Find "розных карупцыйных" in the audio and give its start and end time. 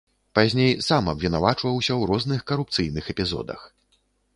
2.13-3.05